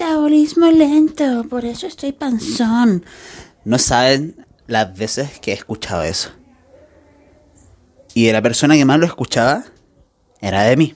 Metabolismo 0.00 0.70
lento, 0.70 1.44
por 1.50 1.66
eso 1.66 1.86
estoy 1.86 2.12
panzón. 2.12 3.04
No 3.66 3.78
saben 3.78 4.46
las 4.66 4.96
veces 4.96 5.38
que 5.40 5.50
he 5.50 5.54
escuchado 5.54 6.04
eso. 6.04 6.30
Y 8.14 8.24
de 8.24 8.32
la 8.32 8.40
persona 8.40 8.76
que 8.76 8.86
más 8.86 8.98
lo 8.98 9.04
escuchaba 9.04 9.62
era 10.40 10.62
de 10.62 10.78
mí. 10.78 10.94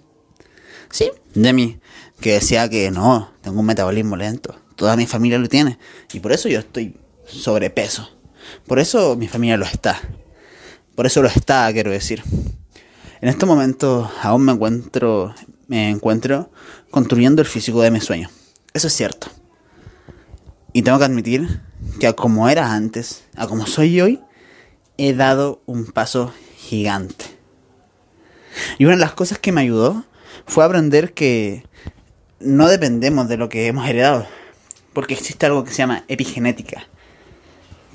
Sí, 0.91 1.11
de 1.35 1.53
mí. 1.53 1.81
Que 2.19 2.33
decía 2.33 2.71
que 2.71 2.91
no, 2.91 3.31
tengo 3.43 3.61
un 3.61 3.67
metabolismo 3.67 4.17
lento. 4.17 4.59
Toda 4.75 4.97
mi 4.97 5.07
familia 5.07 5.39
lo 5.39 5.51
tiene. 5.51 5.79
Y 6.15 6.21
por 6.21 6.33
eso 6.33 6.49
yo 6.49 6.61
estoy 6.61 6.97
sobrepeso. 7.27 8.09
Por 8.67 8.79
eso 8.79 9.17
mi 9.17 9.29
familia 9.29 9.59
lo 9.59 9.67
está. 9.67 10.01
Por 10.95 11.05
eso 11.05 11.21
lo 11.21 11.29
está, 11.29 11.71
quiero 11.75 11.91
decir. 11.91 12.23
En 13.21 13.29
este 13.29 13.45
momento 13.45 14.11
aún 14.23 14.47
me 14.47 14.53
encuentro, 14.53 15.35
me 15.67 15.91
encuentro 15.91 16.51
construyendo 16.91 17.43
el 17.43 17.49
físico 17.49 17.83
de 17.83 17.91
mi 17.91 18.01
sueño. 18.01 18.31
Eso 18.75 18.89
es 18.89 18.93
cierto. 18.97 19.29
Y 20.73 20.83
tengo 20.83 20.99
que 20.99 21.05
admitir 21.05 21.61
que 22.01 22.09
a 22.09 22.13
como 22.15 22.49
era 22.49 22.73
antes, 22.73 23.23
a 23.37 23.47
como 23.47 23.69
soy 23.69 24.01
hoy, 24.01 24.21
he 24.99 25.15
dado 25.15 25.63
un 25.65 25.87
paso 25.87 26.35
gigante. 26.57 27.25
Y 28.79 28.87
una 28.87 28.97
de 28.97 29.01
las 29.01 29.13
cosas 29.13 29.39
que 29.39 29.53
me 29.53 29.61
ayudó 29.61 30.05
fue 30.45 30.65
aprender 30.65 31.15
que 31.15 31.65
no 32.41 32.67
dependemos 32.67 33.29
de 33.29 33.37
lo 33.37 33.49
que 33.49 33.69
hemos 33.69 33.89
heredado, 33.89 34.27
porque 34.93 35.15
existe 35.15 35.47
algo 35.47 35.63
que 35.63 35.71
se 35.71 35.77
llama 35.77 36.03
epigenética, 36.09 36.89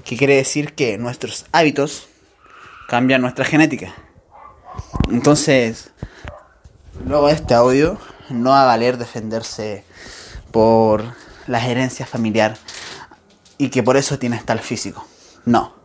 que 0.05 0.15
quiere 0.15 0.37
decir 0.37 0.75
que 0.75 0.97
nuestros 0.97 1.45
hábitos 1.51 2.07
cambian 2.87 3.21
nuestra 3.21 3.43
genética. 3.43 3.93
Entonces, 5.11 5.91
luego 7.05 7.27
de 7.27 7.33
este 7.33 7.53
audio, 7.53 7.97
no 8.29 8.51
va 8.51 8.63
a 8.63 8.67
valer 8.67 8.97
defenderse 8.97 9.83
por 10.51 11.03
la 11.47 11.65
herencia 11.65 12.05
familiar 12.05 12.57
y 13.57 13.69
que 13.69 13.83
por 13.83 13.97
eso 13.97 14.19
tienes 14.19 14.45
tal 14.45 14.59
físico. 14.59 15.05
No. 15.45 15.75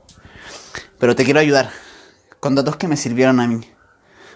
Pero 0.98 1.16
te 1.16 1.24
quiero 1.24 1.40
ayudar 1.40 1.70
con 2.40 2.54
datos 2.54 2.76
que 2.76 2.88
me 2.88 2.96
sirvieron 2.96 3.40
a 3.40 3.46
mí. 3.46 3.60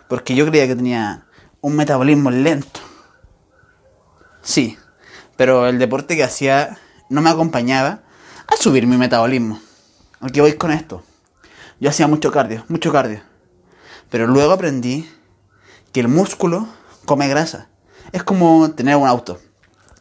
Porque 0.08 0.34
yo 0.34 0.46
creía 0.46 0.66
que 0.66 0.76
tenía 0.76 1.26
un 1.60 1.76
metabolismo 1.76 2.30
lento. 2.30 2.80
Sí, 4.42 4.78
pero 5.36 5.68
el 5.68 5.78
deporte 5.78 6.16
que 6.16 6.24
hacía 6.24 6.78
no 7.10 7.20
me 7.20 7.30
acompañaba 7.30 8.02
a 8.46 8.56
subir 8.56 8.86
mi 8.86 8.96
metabolismo. 8.96 9.60
Aquí 10.20 10.40
voy 10.40 10.54
con 10.54 10.70
esto. 10.70 11.02
Yo 11.80 11.90
hacía 11.90 12.08
mucho 12.08 12.32
cardio, 12.32 12.64
mucho 12.68 12.90
cardio. 12.90 13.20
Pero 14.10 14.26
luego 14.26 14.52
aprendí 14.52 15.08
que 15.92 16.00
el 16.00 16.08
músculo 16.08 16.66
come 17.04 17.28
grasa. 17.28 17.68
Es 18.12 18.22
como 18.24 18.70
tener 18.72 18.96
un 18.96 19.06
auto. 19.06 19.38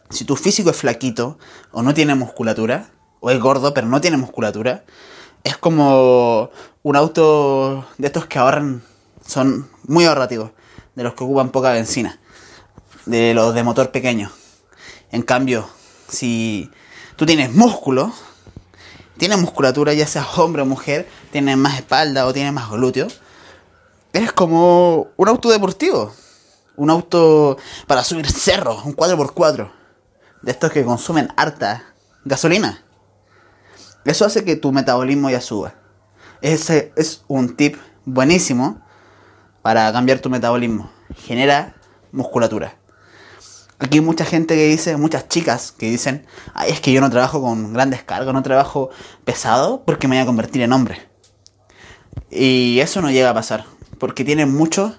Si 0.10 0.26
tu 0.26 0.36
físico 0.36 0.70
es 0.70 0.78
flaquito 0.78 1.38
o 1.72 1.82
no 1.82 1.94
tiene 1.94 2.16
musculatura, 2.16 2.90
o 3.20 3.30
es 3.30 3.40
gordo 3.40 3.74
pero 3.74 3.88
no 3.88 4.00
tiene 4.02 4.18
musculatura, 4.18 4.86
es 5.44 5.58
como 5.58 6.50
un 6.84 6.96
auto 6.96 7.86
de 7.98 8.08
estos 8.08 8.26
que 8.26 8.40
ahorran, 8.40 8.84
son 9.26 9.70
muy 9.84 10.06
ahorrativos, 10.06 10.52
de 10.96 11.04
los 11.04 11.14
que 11.14 11.24
ocupan 11.24 11.50
poca 11.50 11.72
benzina, 11.72 12.20
de 13.06 13.34
los 13.34 13.54
de 13.54 13.64
motor 13.64 13.92
pequeño. 13.92 14.32
En 15.12 15.22
cambio, 15.22 15.68
si 16.08 16.72
tú 17.16 17.26
tienes 17.26 17.54
músculo, 17.54 18.14
tienes 19.18 19.40
musculatura, 19.40 19.94
ya 19.94 20.08
seas 20.08 20.38
hombre 20.38 20.62
o 20.62 20.66
mujer, 20.66 21.08
tienes 21.32 21.58
más 21.58 21.76
espalda 21.76 22.26
o 22.26 22.34
tienes 22.34 22.54
más 22.54 22.70
glúteos, 22.70 23.22
eres 24.14 24.32
como 24.32 25.08
un 25.16 25.28
auto 25.28 25.50
deportivo. 25.50 26.14
Un 26.76 26.92
auto 26.92 27.58
para 27.88 28.04
subir 28.04 28.30
cerros, 28.30 28.86
un 28.86 28.96
4x4. 28.96 29.77
De 30.42 30.52
estos 30.52 30.72
que 30.72 30.84
consumen 30.84 31.30
harta 31.36 31.84
gasolina. 32.26 32.84
Eso 34.06 34.26
hace 34.26 34.44
que 34.44 34.56
tu 34.56 34.72
metabolismo 34.72 35.30
ya 35.30 35.42
suba. 35.42 35.74
Ese 36.42 36.94
es 36.96 37.24
un 37.28 37.56
tip 37.56 37.78
buenísimo 38.06 38.82
para 39.62 39.92
cambiar 39.92 40.20
tu 40.20 40.30
metabolismo. 40.30 40.90
Genera 41.16 41.76
musculatura. 42.12 42.78
Aquí 43.80 43.98
hay 43.98 44.04
mucha 44.04 44.26
gente 44.26 44.56
que 44.56 44.68
dice, 44.68 44.98
muchas 44.98 45.28
chicas 45.28 45.72
que 45.72 45.90
dicen, 45.90 46.26
Ay, 46.54 46.72
es 46.72 46.80
que 46.80 46.92
yo 46.92 47.02
no 47.02 47.10
trabajo 47.10 47.42
con 47.42 47.74
grandes 47.74 48.04
cargas, 48.04 48.34
no 48.34 48.42
trabajo 48.42 48.90
pesado 49.24 49.84
porque 49.86 50.08
me 50.08 50.16
voy 50.16 50.24
a 50.24 50.26
convertir 50.26 50.62
en 50.64 50.74
hombre. 50.74 51.08
Y 52.32 52.80
eso 52.80 53.02
no 53.02 53.12
llega 53.12 53.30
a 53.30 53.34
pasar, 53.34 53.66
porque 54.00 54.24
tienen 54.24 54.54
mucho 54.54 54.98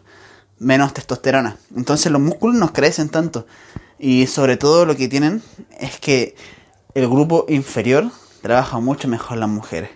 menos 0.59 0.95
testosterona. 0.95 1.57
Entonces 1.77 2.11
los 2.13 2.21
músculos 2.21 2.57
no 2.57 2.73
crecen 2.73 3.09
tanto. 3.09 3.47
Y 3.99 4.27
sobre 4.27 4.57
todo 4.57 4.87
lo 4.87 4.97
que 4.97 5.09
tienen 5.09 5.43
es 5.79 5.99
que 5.99 6.37
el 6.95 7.09
grupo 7.09 7.47
inferior 7.49 8.11
trabaja 8.43 8.79
mucho 8.81 9.09
mejor 9.09 9.39
las 9.39 9.49
mujeres. 9.49 9.91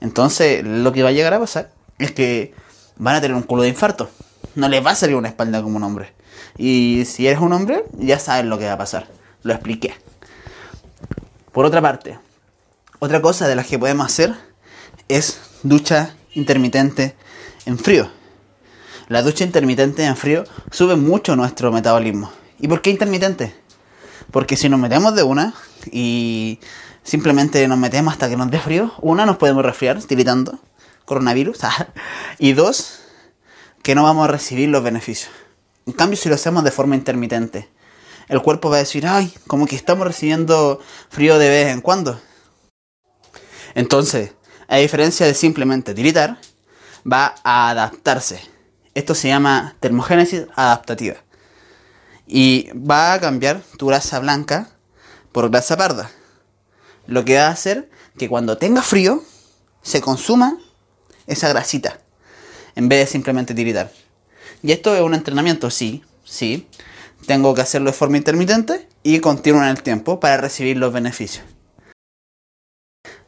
Entonces 0.00 0.64
lo 0.64 0.92
que 0.92 1.02
va 1.02 1.10
a 1.10 1.12
llegar 1.12 1.34
a 1.34 1.40
pasar 1.40 1.72
es 1.98 2.12
que 2.12 2.54
van 2.96 3.16
a 3.16 3.20
tener 3.20 3.36
un 3.36 3.42
culo 3.42 3.62
de 3.62 3.68
infarto. 3.68 4.10
No 4.54 4.68
les 4.68 4.84
va 4.84 4.90
a 4.90 4.94
salir 4.94 5.16
una 5.16 5.28
espalda 5.28 5.62
como 5.62 5.76
un 5.76 5.84
hombre. 5.84 6.12
Y 6.56 7.04
si 7.06 7.26
eres 7.26 7.40
un 7.40 7.52
hombre, 7.52 7.84
ya 7.98 8.18
sabes 8.18 8.44
lo 8.44 8.58
que 8.58 8.66
va 8.66 8.72
a 8.72 8.78
pasar. 8.78 9.08
Lo 9.42 9.52
expliqué. 9.52 9.94
Por 11.52 11.64
otra 11.64 11.80
parte, 11.80 12.18
otra 12.98 13.20
cosa 13.20 13.48
de 13.48 13.56
las 13.56 13.66
que 13.66 13.78
podemos 13.78 14.06
hacer 14.06 14.34
es 15.08 15.40
ducha 15.62 16.14
intermitente 16.34 17.16
en 17.66 17.78
frío. 17.78 18.19
La 19.10 19.22
ducha 19.22 19.42
intermitente 19.42 20.04
en 20.04 20.16
frío 20.16 20.44
sube 20.70 20.94
mucho 20.94 21.34
nuestro 21.34 21.72
metabolismo. 21.72 22.30
¿Y 22.60 22.68
por 22.68 22.80
qué 22.80 22.90
intermitente? 22.90 23.52
Porque 24.30 24.56
si 24.56 24.68
nos 24.68 24.78
metemos 24.78 25.16
de 25.16 25.24
una 25.24 25.52
y 25.90 26.60
simplemente 27.02 27.66
nos 27.66 27.76
metemos 27.76 28.12
hasta 28.12 28.28
que 28.28 28.36
nos 28.36 28.52
dé 28.52 28.60
frío, 28.60 28.92
una, 29.00 29.26
nos 29.26 29.36
podemos 29.36 29.64
resfriar 29.64 30.00
tiritando, 30.00 30.60
coronavirus, 31.06 31.58
y 32.38 32.52
dos, 32.52 33.00
que 33.82 33.96
no 33.96 34.04
vamos 34.04 34.28
a 34.28 34.30
recibir 34.30 34.68
los 34.68 34.84
beneficios. 34.84 35.32
En 35.86 35.92
cambio, 35.92 36.16
si 36.16 36.28
lo 36.28 36.36
hacemos 36.36 36.62
de 36.62 36.70
forma 36.70 36.94
intermitente, 36.94 37.68
el 38.28 38.40
cuerpo 38.40 38.70
va 38.70 38.76
a 38.76 38.78
decir, 38.78 39.08
ay, 39.08 39.34
como 39.48 39.66
que 39.66 39.74
estamos 39.74 40.06
recibiendo 40.06 40.80
frío 41.08 41.36
de 41.40 41.48
vez 41.48 41.66
en 41.72 41.80
cuando. 41.80 42.20
Entonces, 43.74 44.34
a 44.68 44.76
diferencia 44.76 45.26
de 45.26 45.34
simplemente 45.34 45.94
tiritar, 45.94 46.38
va 47.04 47.34
a 47.42 47.70
adaptarse. 47.70 48.59
Esto 48.94 49.14
se 49.14 49.28
llama 49.28 49.76
termogénesis 49.80 50.46
adaptativa. 50.56 51.16
Y 52.26 52.70
va 52.74 53.12
a 53.12 53.20
cambiar 53.20 53.62
tu 53.76 53.86
grasa 53.86 54.18
blanca 54.18 54.70
por 55.32 55.50
grasa 55.50 55.76
parda. 55.76 56.10
Lo 57.06 57.24
que 57.24 57.36
va 57.36 57.46
a 57.46 57.50
hacer 57.50 57.90
que 58.18 58.28
cuando 58.28 58.58
tenga 58.58 58.82
frío, 58.82 59.22
se 59.82 60.00
consuma 60.00 60.58
esa 61.26 61.48
grasita. 61.48 62.00
En 62.74 62.88
vez 62.88 63.00
de 63.00 63.06
simplemente 63.06 63.54
tiritar. 63.54 63.92
Y 64.62 64.72
esto 64.72 64.94
es 64.94 65.00
un 65.00 65.14
entrenamiento, 65.14 65.70
sí, 65.70 66.04
sí. 66.24 66.68
Tengo 67.26 67.54
que 67.54 67.62
hacerlo 67.62 67.90
de 67.90 67.96
forma 67.96 68.16
intermitente 68.16 68.88
y 69.02 69.20
continuo 69.20 69.62
en 69.62 69.68
el 69.68 69.82
tiempo 69.82 70.20
para 70.20 70.36
recibir 70.36 70.76
los 70.76 70.92
beneficios. 70.92 71.44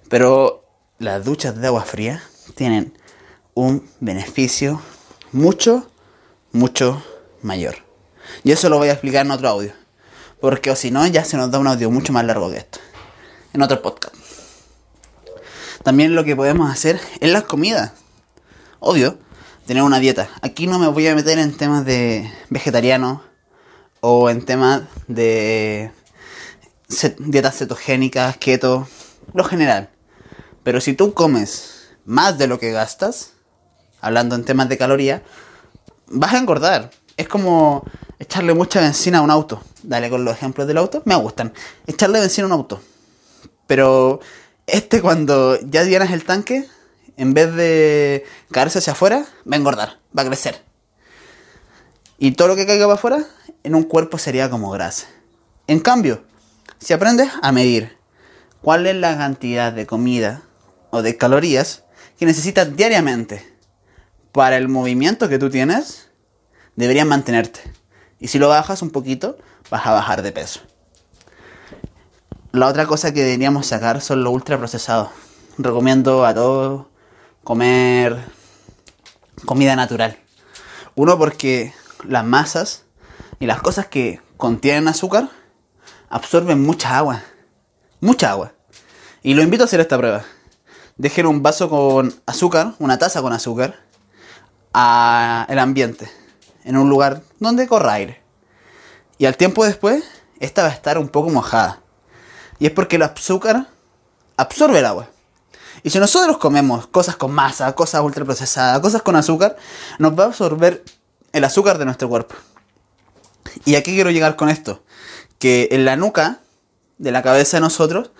Pero 0.09 0.64
las 0.99 1.25
duchas 1.25 1.59
de 1.59 1.67
agua 1.67 1.85
fría 1.85 2.23
tienen 2.55 2.97
un 3.55 3.88
beneficio 4.00 4.82
mucho, 5.32 5.90
mucho 6.52 7.02
mayor. 7.43 7.76
Y 8.44 8.52
eso 8.52 8.69
lo 8.69 8.79
voy 8.79 8.88
a 8.88 8.93
explicar 8.93 9.26
en 9.26 9.32
otro 9.32 9.49
audio. 9.49 9.73
Porque 10.40 10.70
o 10.70 10.76
si 10.76 10.90
no, 10.90 11.06
ya 11.06 11.25
se 11.25 11.37
nos 11.37 11.50
da 11.50 11.58
un 11.58 11.67
audio 11.67 11.90
mucho 11.90 12.12
más 12.12 12.25
largo 12.25 12.50
que 12.50 12.58
esto. 12.58 12.79
En 13.52 13.62
otro 13.62 13.81
podcast. 13.82 14.14
También 15.82 16.14
lo 16.14 16.25
que 16.25 16.37
podemos 16.37 16.70
hacer 16.70 17.00
es 17.20 17.32
las 17.32 17.44
comidas. 17.44 17.93
Obvio, 18.79 19.19
tener 19.67 19.82
una 19.82 19.99
dieta. 19.99 20.29
Aquí 20.43 20.67
no 20.67 20.79
me 20.79 20.88
voy 20.88 21.06
a 21.08 21.14
meter 21.14 21.38
en 21.38 21.56
temas 21.56 21.85
de 21.85 22.31
vegetariano 22.50 23.23
o 24.00 24.31
en 24.31 24.44
temas 24.44 24.82
de 25.08 25.90
dietas 27.19 27.58
cetogénicas, 27.58 28.37
keto, 28.37 28.88
lo 29.35 29.44
general. 29.44 29.90
Pero 30.62 30.81
si 30.81 30.93
tú 30.94 31.14
comes 31.14 31.88
más 32.05 32.38
de 32.38 32.46
lo 32.46 32.58
que 32.58 32.70
gastas, 32.73 33.32
hablando 34.02 34.34
en 34.34 34.44
temas 34.44 34.69
de 34.69 34.76
caloría, 34.76 35.22
vas 36.08 36.34
a 36.34 36.38
engordar. 36.38 36.90
Es 37.16 37.28
como 37.28 37.84
echarle 38.19 38.52
mucha 38.52 38.81
benzina 38.81 39.19
a 39.19 39.22
un 39.22 39.31
auto. 39.31 39.62
Dale 39.82 40.10
con 40.10 40.25
los 40.25 40.34
ejemplos 40.34 40.66
del 40.66 40.76
auto, 40.76 41.02
me 41.06 41.14
gustan. 41.14 41.54
Echarle 41.87 42.20
benzina 42.20 42.44
a 42.44 42.49
un 42.49 42.52
auto. 42.52 42.82
Pero 43.66 44.20
este 44.66 45.00
cuando 45.00 45.58
ya 45.60 45.84
llenas 45.84 46.10
el 46.10 46.25
tanque, 46.25 46.69
en 47.16 47.32
vez 47.32 47.54
de 47.54 48.25
caerse 48.50 48.81
hacia 48.81 48.93
afuera, 48.93 49.25
va 49.50 49.56
a 49.56 49.58
engordar, 49.58 49.99
va 50.16 50.22
a 50.22 50.26
crecer. 50.26 50.62
Y 52.19 52.32
todo 52.32 52.49
lo 52.49 52.56
que 52.56 52.66
caiga 52.66 52.87
para 52.87 52.94
afuera, 52.94 53.26
en 53.62 53.75
un 53.75 53.84
cuerpo 53.84 54.19
sería 54.19 54.50
como 54.50 54.70
grasa. 54.70 55.06
En 55.66 55.81
cambio, 55.81 56.25
si 56.78 56.93
aprendes 56.93 57.31
a 57.40 57.52
medir 57.52 57.96
cuál 58.60 58.87
es 58.87 58.96
la 58.96 59.16
cantidad 59.16 59.72
de 59.72 59.87
comida 59.87 60.43
o 60.90 61.02
de 61.02 61.16
calorías 61.16 61.84
que 62.19 62.26
necesitas 62.26 62.76
diariamente 62.76 63.51
para 64.32 64.56
el 64.56 64.69
movimiento 64.69 65.29
que 65.29 65.38
tú 65.38 65.50
tienes, 65.50 66.08
deberías 66.75 67.06
mantenerte. 67.06 67.61
Y 68.19 68.29
si 68.29 68.38
lo 68.38 68.49
bajas 68.49 68.82
un 68.82 68.90
poquito, 68.90 69.37
vas 69.70 69.87
a 69.87 69.93
bajar 69.93 70.23
de 70.23 70.32
peso. 70.32 70.61
La 72.52 72.67
otra 72.67 72.87
cosa 72.87 73.12
que 73.12 73.25
deberíamos 73.25 73.67
sacar 73.67 74.00
son 74.00 74.25
los 74.25 74.32
ultraprocesados. 74.32 75.08
Recomiendo 75.58 76.25
a 76.25 76.34
todos 76.34 76.87
comer 77.44 78.19
comida 79.44 79.76
natural. 79.76 80.19
Uno 80.94 81.19
porque 81.19 81.75
las 82.06 82.25
masas 82.25 82.85
y 83.40 83.46
las 83.46 83.61
cosas 83.61 83.87
que 83.87 84.20
contienen 84.37 84.88
azúcar 84.88 85.28
absorben 86.08 86.62
mucha 86.62 86.96
agua. 86.96 87.23
Mucha 88.00 88.31
agua. 88.31 88.52
Y 89.23 89.35
lo 89.35 89.43
invito 89.43 89.64
a 89.64 89.67
hacer 89.67 89.81
esta 89.81 89.99
prueba. 89.99 90.25
Dejen 90.96 91.26
un 91.26 91.43
vaso 91.43 91.70
con 91.70 92.14
azúcar, 92.26 92.75
una 92.78 92.99
taza 92.99 93.23
con 93.23 93.32
azúcar, 93.32 93.81
al 94.73 95.59
ambiente. 95.59 96.11
En 96.65 96.77
un 96.77 96.89
lugar 96.89 97.23
donde 97.41 97.67
corra 97.67 97.95
aire. 97.95 98.23
Y 99.19 99.27
al 99.27 99.37
tiempo 99.37 99.65
después, 99.65 100.05
esta 100.41 100.63
va 100.63 100.69
a 100.69 100.73
estar 100.73 100.99
un 100.99 101.09
poco 101.09 101.31
mojada. 101.31 101.81
Y 102.59 102.67
es 102.67 102.73
porque 102.73 102.97
el 102.97 103.03
azúcar 103.03 103.69
absorbe 104.37 104.79
el 104.79 104.87
agua. 104.87 105.09
Y 105.83 105.91
si 105.91 105.99
nosotros 105.99 106.39
comemos 106.39 106.87
cosas 106.87 107.17
con 107.17 107.33
masa, 107.33 107.75
cosas 107.75 108.03
ultraprocesadas, 108.03 108.81
cosas 108.81 109.03
con 109.03 109.17
azúcar, 109.17 109.57
nos 109.99 110.19
va 110.19 110.25
a 110.25 110.27
absorber 110.29 110.85
el 111.33 111.45
azúcar 111.45 111.79
de 111.79 111.85
nuestro 111.85 112.09
cuerpo. 112.09 112.35
¿Y 113.65 113.75
a 113.75 113.83
qué 113.83 113.93
quiero 113.93 114.11
llegar 114.11 114.37
con 114.37 114.49
esto? 114.49 114.85
Que 115.39 115.69
en 115.73 115.85
la 115.85 115.97
nuca 115.97 116.41
de 116.99 117.11
la 117.11 117.23
cabeza 117.23 117.57
de 117.57 117.63
nosotros 117.63 118.13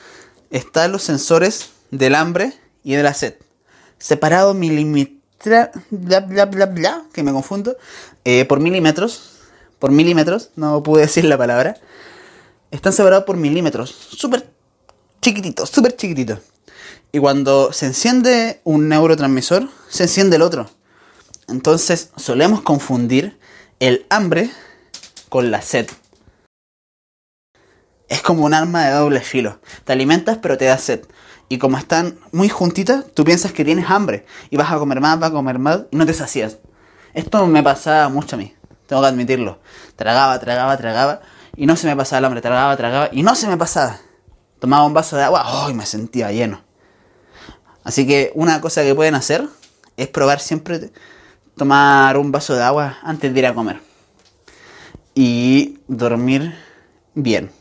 están 0.51 0.91
los 0.91 1.03
sensores 1.03 1.71
del 1.91 2.15
hambre 2.15 2.53
y 2.83 2.95
de 2.95 3.03
la 3.03 3.15
sed. 3.15 3.37
Separados 3.99 4.57
milímetros, 4.57 5.22
que 7.13 7.23
me 7.23 7.33
confundo, 7.33 7.77
eh, 8.25 8.45
por 8.45 8.61
milímetros, 8.61 9.41
por 9.79 9.91
milímetros, 9.91 10.51
no 10.57 10.83
pude 10.83 11.03
decir 11.03 11.25
la 11.25 11.37
palabra, 11.37 11.77
están 12.71 12.93
separados 12.93 13.25
por 13.25 13.37
milímetros, 13.37 13.91
súper 13.91 14.49
chiquititos, 15.21 15.71
súper 15.71 15.97
chiquititos. 15.97 16.39
Y 17.13 17.19
cuando 17.19 17.73
se 17.73 17.87
enciende 17.87 18.61
un 18.65 18.89
neurotransmisor, 18.89 19.69
se 19.89 20.05
enciende 20.05 20.37
el 20.37 20.43
otro. 20.43 20.71
Entonces 21.49 22.11
solemos 22.17 22.63
confundir 22.63 23.39
el 23.81 24.07
hambre 24.09 24.51
con 25.29 25.51
la 25.51 25.61
sed. 25.61 25.89
Es 28.09 28.23
como 28.23 28.45
un 28.45 28.55
arma 28.55 28.87
de 28.87 28.93
doble 28.93 29.21
filo. 29.21 29.61
Te 29.85 29.93
alimentas 29.93 30.39
pero 30.41 30.57
te 30.57 30.67
da 30.67 30.79
sed. 30.79 31.05
Y 31.53 31.59
como 31.59 31.77
están 31.77 32.19
muy 32.33 32.49
juntitas, 32.49 33.05
tú 33.13 33.25
piensas 33.25 33.53
que 33.53 33.63
tienes 33.63 33.91
hambre. 33.91 34.25
Y 34.49 34.57
vas 34.57 34.73
a 34.73 34.79
comer 34.79 35.03
más, 35.03 35.21
vas 35.21 35.29
a 35.29 35.33
comer 35.35 35.59
más 35.59 35.81
y 35.91 35.97
no 35.97 36.07
te 36.07 36.15
sacías. 36.15 36.57
Esto 37.13 37.47
me 37.47 37.63
pasaba 37.63 38.09
mucho 38.09 38.37
a 38.37 38.39
mí. 38.39 38.55
Tengo 38.87 39.03
que 39.03 39.09
admitirlo. 39.09 39.59
Tragaba, 39.95 40.41
tragaba, 40.41 40.79
tragaba. 40.79 41.21
Y 41.55 41.67
no 41.67 41.77
se 41.77 41.87
me 41.89 41.95
pasaba 41.95 42.21
el 42.21 42.25
hambre. 42.25 42.41
Tragaba, 42.41 42.75
tragaba. 42.79 43.11
Y 43.13 43.23
no 43.23 43.35
se 43.35 43.49
me 43.49 43.59
pasaba. 43.59 43.99
Tomaba 44.61 44.87
un 44.87 44.95
vaso 44.95 45.15
de 45.15 45.25
agua. 45.25 45.43
¡ay! 45.45 45.75
me 45.75 45.85
sentía 45.85 46.33
lleno. 46.33 46.63
Así 47.85 48.07
que 48.07 48.33
una 48.35 48.63
cosa 48.63 48.83
que 48.83 48.95
pueden 48.95 49.15
hacer 49.15 49.47
es 49.99 50.09
probar 50.09 50.41
siempre 50.41 50.91
tomar 51.55 52.17
un 52.17 52.33
vaso 52.33 52.55
de 52.55 52.63
agua 52.63 52.97
antes 53.03 53.31
de 53.31 53.39
ir 53.39 53.47
a 53.47 53.53
comer. 53.53 53.79
Y 55.15 55.81
dormir 55.87 56.55
bien. 57.13 57.53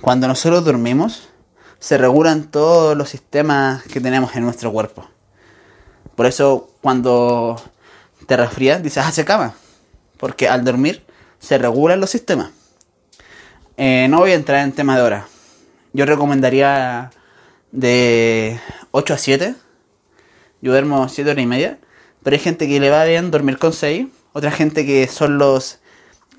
Cuando 0.00 0.26
nosotros 0.26 0.64
dormimos, 0.64 1.28
se 1.78 1.98
regulan 1.98 2.50
todos 2.50 2.96
los 2.96 3.08
sistemas 3.08 3.82
que 3.84 4.00
tenemos 4.00 4.34
en 4.36 4.44
nuestro 4.44 4.72
cuerpo. 4.72 5.08
Por 6.14 6.26
eso 6.26 6.70
cuando 6.80 7.60
te 8.26 8.36
resfrías, 8.36 8.82
dices, 8.82 9.04
hace 9.04 9.24
cama. 9.24 9.54
Porque 10.16 10.48
al 10.48 10.64
dormir 10.64 11.04
se 11.38 11.58
regulan 11.58 12.00
los 12.00 12.10
sistemas. 12.10 12.50
Eh, 13.76 14.06
no 14.08 14.18
voy 14.18 14.32
a 14.32 14.34
entrar 14.34 14.64
en 14.64 14.72
tema 14.72 14.96
de 14.96 15.02
hora. 15.02 15.28
Yo 15.92 16.06
recomendaría 16.06 17.10
de 17.72 18.58
8 18.90 19.14
a 19.14 19.18
7. 19.18 19.54
Yo 20.62 20.72
duermo 20.72 21.08
7 21.08 21.30
horas 21.30 21.42
y 21.42 21.46
media. 21.46 21.78
Pero 22.22 22.34
hay 22.34 22.40
gente 22.40 22.66
que 22.66 22.80
le 22.80 22.90
va 22.90 23.04
bien 23.04 23.30
dormir 23.30 23.58
con 23.58 23.72
6. 23.72 24.06
Otra 24.32 24.50
gente 24.50 24.86
que 24.86 25.06
son 25.08 25.38
los 25.38 25.78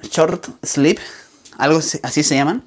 short 0.01 0.47
sleep. 0.63 0.99
Algo 1.57 1.79
así 1.79 2.23
se 2.23 2.35
llaman. 2.35 2.63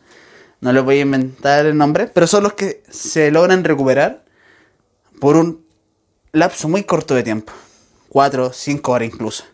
No 0.60 0.72
les 0.72 0.84
voy 0.84 0.98
a 0.98 1.02
inventar 1.02 1.66
el 1.66 1.76
nombre. 1.76 2.06
Pero 2.06 2.26
son 2.26 2.44
los 2.44 2.52
que 2.54 2.82
se 2.90 3.30
logran 3.30 3.64
recuperar 3.64 4.24
por 5.20 5.36
un 5.36 5.64
lapso 6.32 6.68
muy 6.68 6.84
corto 6.84 7.14
de 7.14 7.22
tiempo. 7.22 7.52
4, 8.10 8.52
5 8.52 8.92
horas 8.92 9.08
incluso. 9.08 9.44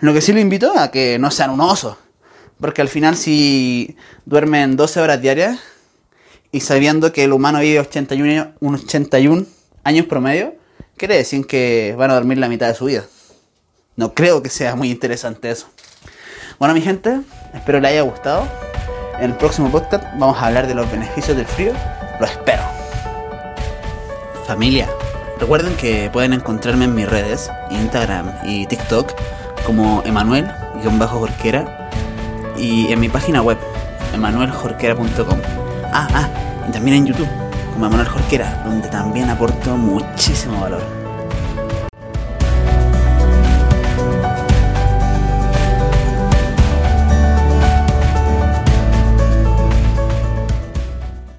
Lo 0.00 0.12
que 0.12 0.20
sí 0.20 0.32
lo 0.32 0.40
invito 0.40 0.76
a 0.76 0.90
que 0.90 1.18
no 1.18 1.30
sean 1.30 1.50
un 1.50 1.60
oso. 1.60 1.96
Porque 2.60 2.82
al 2.82 2.88
final 2.88 3.16
si 3.16 3.96
duermen 4.24 4.76
12 4.76 5.00
horas 5.00 5.20
diarias 5.20 5.58
y 6.52 6.60
sabiendo 6.60 7.12
que 7.12 7.24
el 7.24 7.32
humano 7.32 7.60
vive 7.60 7.80
81, 7.80 8.52
81 8.60 9.46
años 9.84 10.06
promedio, 10.06 10.54
quiere 10.96 11.16
decir 11.16 11.46
que 11.46 11.94
van 11.96 12.10
a 12.10 12.14
dormir 12.14 12.38
la 12.38 12.48
mitad 12.48 12.68
de 12.68 12.74
su 12.74 12.84
vida. 12.84 13.04
No 13.96 14.14
creo 14.14 14.42
que 14.42 14.48
sea 14.48 14.76
muy 14.76 14.90
interesante 14.90 15.50
eso. 15.50 15.66
Bueno, 16.58 16.74
mi 16.74 16.80
gente, 16.80 17.20
espero 17.54 17.80
les 17.80 17.92
haya 17.92 18.02
gustado. 18.02 18.71
En 19.18 19.30
el 19.30 19.36
próximo 19.36 19.70
podcast 19.70 20.04
vamos 20.16 20.38
a 20.38 20.46
hablar 20.46 20.66
de 20.66 20.74
los 20.74 20.90
beneficios 20.90 21.36
del 21.36 21.46
frío. 21.46 21.72
Lo 22.18 22.26
espero. 22.26 22.62
Familia, 24.46 24.88
recuerden 25.38 25.76
que 25.76 26.10
pueden 26.12 26.32
encontrarme 26.32 26.86
en 26.86 26.94
mis 26.94 27.08
redes, 27.08 27.50
Instagram 27.70 28.32
y 28.44 28.66
TikTok, 28.66 29.12
como 29.64 30.02
Emanuel-Jorquera 30.04 31.90
y 32.56 32.92
en 32.92 33.00
mi 33.00 33.08
página 33.08 33.42
web, 33.42 33.58
emanueljorquera.com. 34.14 35.40
Ah, 35.92 36.08
ah, 36.14 36.28
y 36.68 36.72
también 36.72 36.96
en 36.96 37.06
YouTube, 37.06 37.28
como 37.72 37.86
Emanuel 37.86 38.08
Jorquera, 38.08 38.62
donde 38.64 38.88
también 38.88 39.30
aporto 39.30 39.76
muchísimo 39.76 40.60
valor. 40.60 41.01